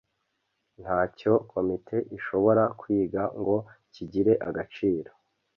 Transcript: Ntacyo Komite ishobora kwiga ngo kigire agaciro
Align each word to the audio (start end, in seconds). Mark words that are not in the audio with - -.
Ntacyo 0.81 1.33
Komite 1.51 1.97
ishobora 2.17 2.63
kwiga 2.79 3.21
ngo 3.39 3.57
kigire 3.93 4.33
agaciro 4.47 5.11